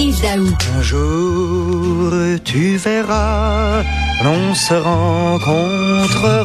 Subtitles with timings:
[0.00, 0.48] Yves Daou.
[0.78, 2.10] Un jour,
[2.42, 3.82] tu verras,
[4.24, 6.40] l'on se rencontrera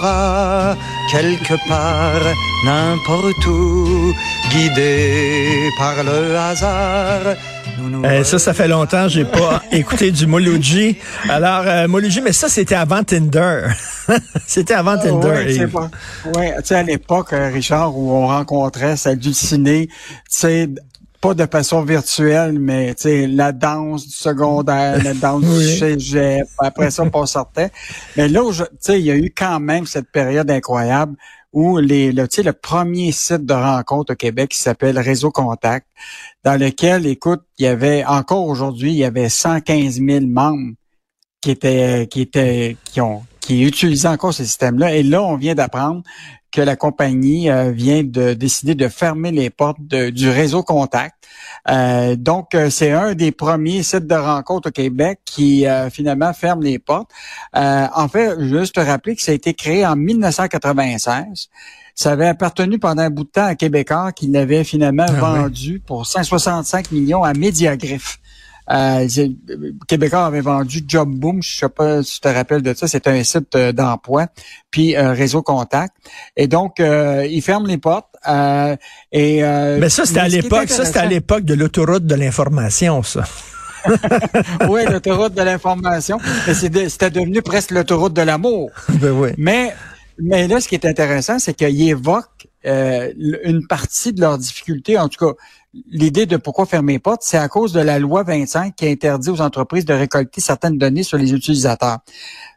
[1.09, 4.13] quelque part, n'importe où,
[4.51, 7.35] guidé par le hasard.
[8.03, 10.97] Eh, ça, ça fait longtemps, j'ai pas écouté du Mologi.
[11.29, 13.67] Alors, euh, mais ça, c'était avant Tinder.
[14.47, 15.31] c'était avant Tinder.
[15.45, 15.57] Oui, Yves.
[15.57, 15.89] c'est pas.
[16.37, 19.93] Ouais, tu sais, à l'époque, euh, Richard, où on rencontrait, ça halluciné, tu
[20.27, 20.69] sais,
[21.21, 25.65] pas de façon virtuelle, mais la danse du secondaire, la danse Oui.
[25.65, 27.71] du cégep, après ça, on sortait.
[28.17, 28.41] Mais là,
[28.89, 31.15] il y a eu quand même cette période incroyable
[31.55, 35.31] où les, le, tu sais, le premier site de rencontre au Québec qui s'appelle Réseau
[35.31, 35.87] Contact,
[36.43, 40.73] dans lequel, écoute, il y avait, encore aujourd'hui, il y avait 115 000 membres
[41.39, 44.95] qui étaient, qui étaient, qui ont, qui utilisaient encore ce système-là.
[44.95, 46.03] Et là, on vient d'apprendre
[46.55, 51.13] que la compagnie euh, vient de décider de fermer les portes de- du réseau Contact.
[51.69, 56.31] Euh, donc, euh, c'est un des premiers sites de rencontre au Québec qui euh, finalement
[56.33, 57.09] ferme les portes.
[57.57, 61.49] Euh, en fait, juste te rappeler que ça a été créé en 1996.
[61.93, 65.81] Ça avait appartenu pendant un bout de temps à Québécois qui l'avait finalement Ah vendu
[65.85, 68.19] pour 165 millions à Mediagriff.
[68.71, 69.27] Euh, euh,
[69.87, 73.07] Québécois avait vendu Job Boom, je sais pas si tu te rappelles de ça, c'est
[73.07, 74.27] un site euh, d'emploi,
[74.71, 75.93] puis euh, Réseau Contact.
[76.35, 78.07] Et donc, euh, ils ferment les portes.
[78.27, 78.75] euh,
[79.11, 83.03] et, euh, Mais ça, c'était à l'époque, ça, c'était à l'époque de l'autoroute de l'information,
[83.03, 83.23] ça.
[84.69, 86.17] Oui, l'autoroute de l'information.
[86.47, 88.71] Mais c'est de- c'était devenu presque l'autoroute de l'amour.
[88.89, 89.29] ben oui.
[89.37, 89.75] Mais,
[90.19, 93.11] mais là, ce qui est intéressant, c'est qu'ils évoquent euh,
[93.43, 94.97] une partie de leurs difficultés.
[94.97, 95.33] En tout cas,
[95.89, 99.29] l'idée de pourquoi fermer les portes, c'est à cause de la loi 25 qui interdit
[99.29, 101.99] aux entreprises de récolter certaines données sur les utilisateurs.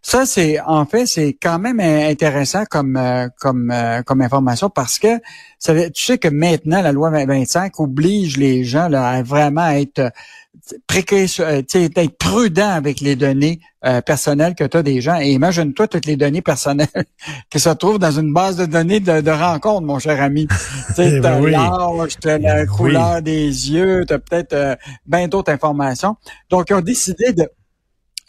[0.03, 4.99] Ça, c'est en fait, c'est quand même intéressant comme euh, comme euh, comme information parce
[4.99, 5.19] que
[5.59, 10.13] tu sais que maintenant la loi 25 oblige les gens là, à vraiment être
[10.73, 14.83] euh, précautionneux, euh, tu sais, être prudent avec les données euh, personnelles que tu as
[14.83, 15.19] des gens.
[15.21, 16.89] Et imagine-toi toutes les données personnelles
[17.51, 20.47] qui se trouvent dans une base de données de, de rencontre, mon cher ami.
[20.97, 21.53] Tu Eh sais, oui.
[21.53, 22.67] l'âge, la Oui.
[22.67, 24.77] couleur des yeux, t'as peut-être euh,
[25.07, 26.17] bien d'autres informations.
[26.51, 27.49] Donc, ils ont décidé de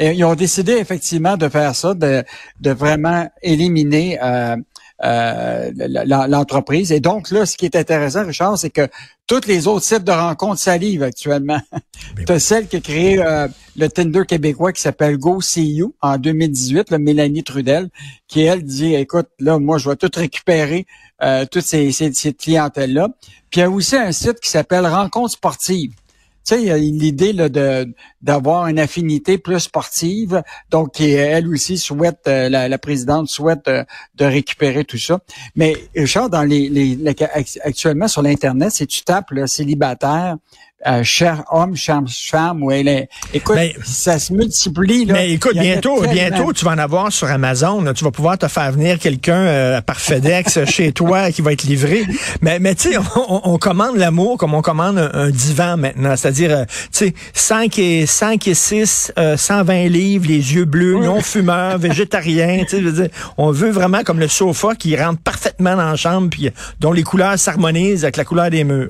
[0.01, 2.23] et ils ont décidé effectivement de faire ça, de,
[2.61, 4.55] de vraiment éliminer euh,
[5.03, 5.71] euh,
[6.27, 6.91] l'entreprise.
[6.91, 8.87] Et donc là, ce qui est intéressant, Richard, c'est que
[9.27, 11.61] tous les autres sites de rencontres salivent actuellement.
[12.25, 15.95] Tu as celle qui a créé euh, le Tinder québécois qui s'appelle Go See You
[16.01, 17.89] en 2018, le Mélanie Trudel,
[18.27, 20.85] qui elle dit, écoute, là, moi, je vais tout récupérer,
[21.21, 23.09] euh, toutes ces, ces, ces clientèles-là.
[23.49, 25.93] Puis il y a aussi un site qui s'appelle Rencontres sportives.
[26.47, 30.41] Tu sais, l'idée de d'avoir une affinité plus sportive.
[30.71, 33.83] Donc, qui, elle aussi souhaite, euh, la, la présidente souhaite euh,
[34.15, 35.19] de récupérer tout ça.
[35.55, 37.15] Mais Richard, dans les, les, les-
[37.63, 40.37] actuellement sur l'internet, si tu tapes là, célibataire,
[40.87, 45.05] euh, cher homme, cher femme, ou elle est, écoute, Ben, ça se multiplie.
[45.05, 45.13] Là.
[45.13, 47.81] Mais écoute, bientôt, bientôt, tu vas en avoir sur Amazon.
[47.81, 47.93] là.
[47.93, 51.63] Tu vas pouvoir te faire venir quelqu'un euh, par FedEx chez toi qui va être
[51.63, 52.05] livré.
[52.41, 56.15] Mais, mais tu sais, on, on commande l'amour comme on commande un, un divan maintenant.
[56.15, 60.99] C'est-à-dire, euh, tu sais, 5 et, 5 et 6, euh, 120 livres, les yeux bleus,
[60.99, 62.59] non fumeurs, végétariens.
[62.63, 65.89] Tu sais, je veux dire, on veut vraiment comme le sofa qui rentre parfaitement dans
[65.89, 68.89] la chambre puis dont les couleurs s'harmonisent avec la couleur des murs.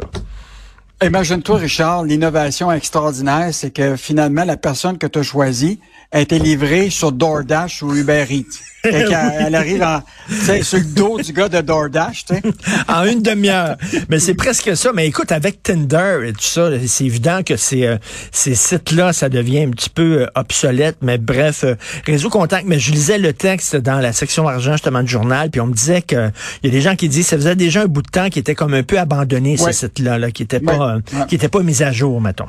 [1.02, 5.80] Imagine-toi, Richard, l'innovation extraordinaire, c'est que finalement, la personne que tu as choisie
[6.12, 8.46] a été livrée sur DoorDash ou Uber Eats.
[8.82, 9.06] Fait
[9.40, 12.42] elle arrive en, tu sais, sur le dos du gars de DoorDash, tu sais.
[12.88, 13.76] en une demi-heure.
[14.08, 14.92] Mais c'est presque ça.
[14.94, 17.98] Mais écoute, avec Tinder et tout ça, c'est évident que ces, euh,
[18.32, 20.96] ces sites-là, ça devient un petit peu euh, obsolète.
[21.02, 21.76] Mais bref, euh,
[22.06, 22.66] réseau contact.
[22.68, 25.74] Mais je lisais le texte dans la section argent justement du journal, puis on me
[25.74, 26.32] disait que
[26.64, 28.40] il y a des gens qui disent ça faisait déjà un bout de temps qui
[28.40, 29.74] était comme un peu abandonné Ouais.
[29.74, 31.02] ces sites-là, là, qui étaient pas, Ouais.
[31.20, 31.28] Ouais.
[31.28, 32.46] qui étaient pas mis à jour, mettons.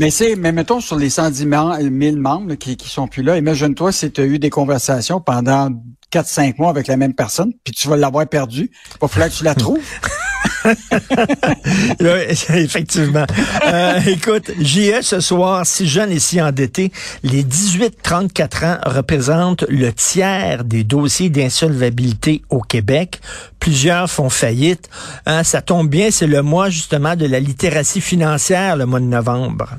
[0.00, 3.92] Mais c'est, mais mettons sur les 110 000 membres qui, qui sont plus là, imagine-toi
[3.92, 5.68] si tu as eu des conversations pendant
[6.10, 8.70] 4-5 mois avec la même personne, puis tu vas l'avoir perdue.
[8.94, 9.78] Il va falloir que tu la trouves.
[12.00, 13.26] Effectivement.
[13.66, 16.92] Euh, écoute, JE ce soir, si jeune et si endetté,
[17.22, 23.20] les 18-34 ans représentent le tiers des dossiers d'insolvabilité au Québec.
[23.58, 24.88] Plusieurs font faillite.
[25.26, 29.04] Hein, ça tombe bien, c'est le mois justement de la littératie financière, le mois de
[29.04, 29.76] novembre.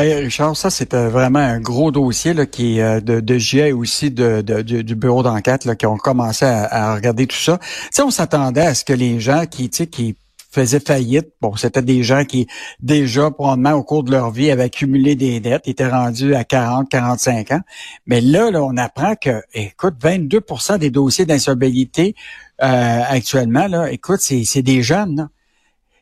[0.00, 4.12] Hey, Richard, ça c'est vraiment un gros dossier là, qui euh, de, de et aussi
[4.12, 7.58] de, du, bureau d'enquête qui ont commencé à, regarder tout ça.
[7.58, 10.14] Tu sais, on s'attendait à ce que les gens qui, qui
[10.52, 11.30] faisaient faillite.
[11.40, 12.46] Bon, c'était des gens qui,
[12.78, 16.88] déjà, probablement, au cours de leur vie, avaient accumulé des dettes, étaient rendus à 40,
[16.88, 17.60] 45 ans.
[18.06, 22.14] Mais là, là on apprend que, écoute, 22% des dossiers d'insolvabilité
[22.62, 25.16] euh, actuellement, là, écoute, c'est des jeunes.
[25.16, 25.28] Là.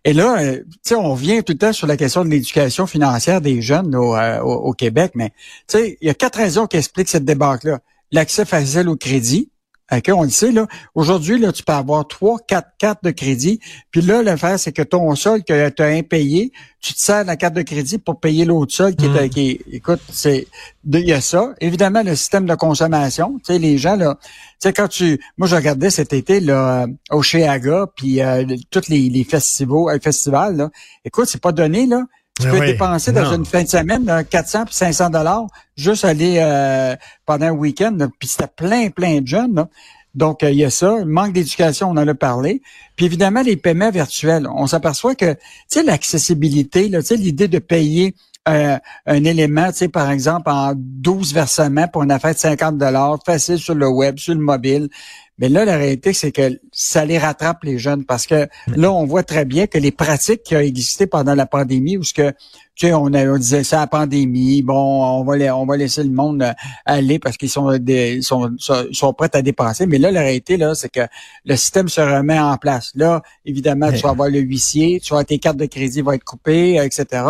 [0.07, 0.63] Et là, euh,
[0.97, 4.41] on vient tout le temps sur la question de l'éducation financière des jeunes au, euh,
[4.41, 5.33] au, Québec, mais
[5.75, 7.81] il y a quatre raisons qui expliquent cette débâcle-là.
[8.13, 9.51] L'accès facile au crédit,
[9.93, 10.67] OK, on le sait, là.
[10.97, 13.61] Aujourd'hui, là, tu peux avoir trois, quatre cartes de crédit.
[13.93, 16.51] Puis là, l'affaire, c'est que ton sol que tu as impayé,
[16.81, 20.01] tu te sers la carte de crédit pour payer l'autre sol qui est, qui écoute,
[20.11, 20.49] c'est,
[20.85, 21.55] il y a ça.
[21.61, 23.39] Évidemment, le système de consommation.
[23.39, 26.87] Tu sais, les gens, là, tu sais, quand tu, moi, je regardais cet été, là,
[27.13, 30.71] au Cheaga, puis euh, tous les, les festivals, euh, festivals, là.
[31.05, 32.03] Écoute, c'est pas donné, là.
[32.41, 35.47] Tu peux dépenser dans une fin de semaine 400 puis 500 dollars
[35.77, 36.95] juste aller euh,
[37.25, 37.97] pendant un week-end.
[38.19, 39.67] Puis c'était plein, plein de jeunes.
[40.15, 41.05] Donc, euh, il y a ça.
[41.05, 42.63] Manque d'éducation, on en a parlé.
[42.97, 44.49] Puis évidemment, les paiements virtuels.
[44.55, 48.15] On s'aperçoit que, tu sais, l'accessibilité, tu sais, l'idée de payer
[48.49, 52.79] euh, un élément, tu sais, par exemple, en 12 versements pour une affaire de 50
[52.79, 54.89] dollars, facile sur le web, sur le mobile.
[55.39, 59.05] Mais là, la réalité, c'est que ça les rattrape les jeunes parce que là, on
[59.05, 62.33] voit très bien que les pratiques qui ont existé pendant la pandémie, où ce que
[62.77, 66.05] tu sais, on, a, on disait ça la pandémie, bon, on va on va laisser
[66.05, 66.53] le monde euh,
[66.85, 69.87] aller parce qu'ils sont, des, sont, sont, prêts à dépenser.
[69.87, 71.01] Mais là, la réalité, là, c'est que
[71.47, 72.93] le système se remet en place.
[72.95, 76.25] Là, évidemment, tu vas avoir le huissier, tu vas tes cartes de crédit vont être
[76.25, 77.23] coupées, etc.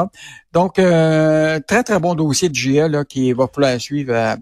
[0.53, 4.37] Donc, euh, très, très bon dossier de GA là, qui va falloir suivre euh,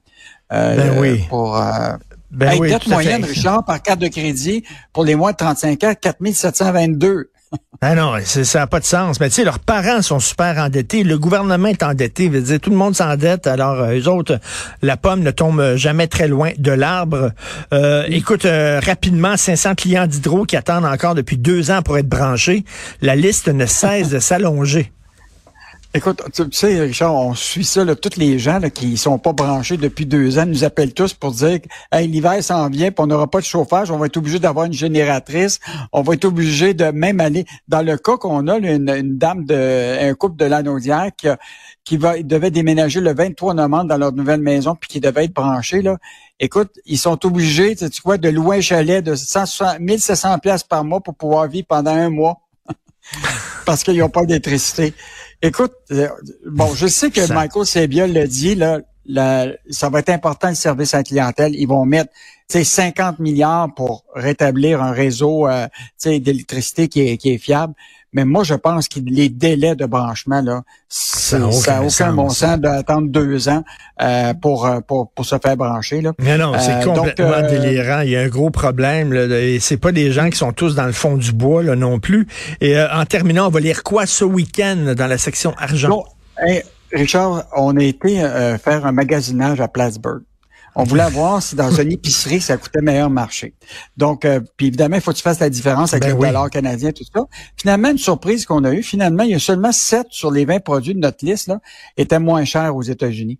[0.48, 1.22] ben oui.
[1.28, 1.60] pour
[2.34, 5.94] ben hey, dette moyenne, Richard, par carte de crédit pour les mois de 35 ans,
[6.00, 7.30] 4722.
[7.80, 9.20] Ah non, ça n'a pas de sens.
[9.20, 11.04] Mais tu sais, leurs parents sont super endettés.
[11.04, 12.28] Le gouvernement est endetté.
[12.28, 13.46] Veut dire, tout le monde s'endette.
[13.46, 14.38] Alors, euh, eux autres,
[14.82, 17.30] la pomme ne tombe jamais très loin de l'arbre.
[17.72, 22.08] Euh, écoute, euh, rapidement, 500 clients d'hydro qui attendent encore depuis deux ans pour être
[22.08, 22.64] branchés.
[23.00, 24.93] La liste ne cesse de s'allonger.
[25.96, 29.32] Écoute, tu, sais, Richard, on suit ça, là, tous les gens là, qui sont pas
[29.32, 31.60] branchés depuis deux ans nous appellent tous pour dire
[31.92, 34.66] hey, l'hiver s'en vient, puis on n'aura pas de chauffage, on va être obligé d'avoir
[34.66, 35.60] une génératrice,
[35.92, 37.44] on va être obligé de même aller.
[37.68, 41.28] Dans le cas qu'on a, une, dame de un couple de Lanaudière qui,
[41.84, 45.34] qui va, devait déménager le 23 novembre dans leur nouvelle maison, puis qui devait être
[45.34, 45.96] branché, là.
[46.40, 50.82] Écoute, ils sont obligés, tu vois, de louer un chalet de 160, 1700 pièces par
[50.82, 52.40] mois pour pouvoir vivre pendant un mois.
[53.64, 54.94] parce qu'ils n'ont pas d'électricité.
[55.44, 56.08] Écoute, euh,
[56.46, 60.94] bon, je sais que Michael Sebiol l'a dit, là, ça va être important le service
[60.94, 61.54] à la clientèle.
[61.54, 62.10] Ils vont mettre
[62.48, 65.68] 50 milliards pour rétablir un réseau euh,
[66.02, 67.74] d'électricité qui est, qui est fiable.
[68.14, 72.58] Mais moi, je pense que les délais de branchement, là, ça n'a aucun, bon sens
[72.58, 73.64] d'attendre deux ans
[74.00, 76.00] euh, pour, euh, pour, pour se faire brancher.
[76.00, 76.12] Là.
[76.20, 78.00] Mais non, c'est euh, complètement délirant.
[78.00, 79.12] Il y a un gros problème.
[79.12, 81.98] Là, c'est pas des gens qui sont tous dans le fond du bois là, non
[81.98, 82.28] plus.
[82.60, 86.04] Et en terminant, on va lire quoi ce week-end dans la section argent?
[86.92, 88.18] Richard, on a été
[88.62, 90.22] faire un magasinage à Plattsburgh.
[90.76, 93.54] On voulait voir si dans une épicerie, ça coûtait meilleur marché.
[93.96, 96.50] Donc, euh, puis évidemment, il faut que tu fasses la différence avec ben le dollar
[96.50, 97.24] canadien, tout ça.
[97.56, 100.60] Finalement, une surprise qu'on a eue, finalement, il y a seulement 7 sur les 20
[100.60, 101.60] produits de notre liste, là,
[101.96, 103.38] étaient moins chers aux États-Unis.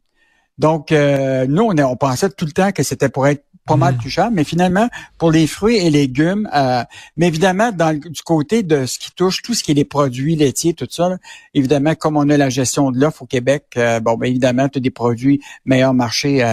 [0.58, 3.94] Donc, euh, nous, on, on pensait tout le temps que c'était pour être pas mal
[3.94, 3.98] mm.
[3.98, 6.82] plus cher, mais finalement, pour les fruits et légumes, euh,
[7.16, 10.36] mais évidemment, dans du côté de ce qui touche tout ce qui est les produits
[10.36, 11.16] laitiers, tout ça,
[11.54, 14.78] évidemment, comme on a la gestion de l'offre au Québec, euh, bon, ben, évidemment, tu
[14.78, 16.44] as des produits meilleurs marché.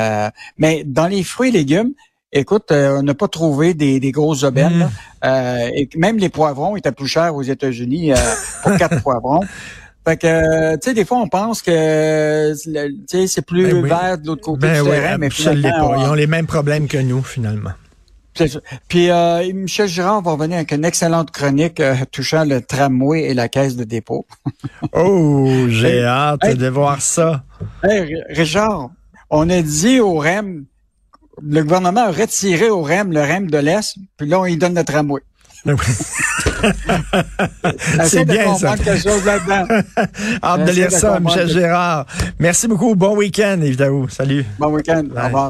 [0.58, 1.94] mais dans les fruits et légumes,
[2.34, 4.90] Écoute, on n'a pas trouvé des, des grosses aubaines.
[5.22, 5.28] Mm.
[5.76, 8.14] et même les poivrons étaient plus chers aux États-Unis
[8.64, 9.42] pour quatre poivrons.
[10.04, 14.42] Fait que, tu sais, des fois, on pense que c'est plus ben vert de l'autre
[14.42, 15.96] côté ben du terrain, mais finalement...
[15.96, 17.72] Ils ont les mêmes problèmes que nous, finalement.
[18.88, 23.34] Puis euh, Michel Girard va revenir avec une excellente chronique euh, touchant le tramway et
[23.34, 24.26] la caisse de dépôt.
[24.94, 27.44] oh, j'ai hâte de voir ça.
[27.84, 28.90] Hey, Richard,
[29.30, 30.66] on a dit au REM,
[31.44, 34.76] le gouvernement a retiré au REM le REM de l'Est, puis là, on y donne
[34.76, 35.22] le tramway.
[38.06, 38.76] C'est bien ça.
[40.44, 42.06] Hâte de lire ça, Michel Gérard.
[42.40, 42.96] Merci beaucoup.
[42.96, 44.06] Bon week-end, évidemment.
[44.10, 44.46] Salut.
[44.60, 45.04] Bon week-end.
[45.16, 45.50] Au revoir.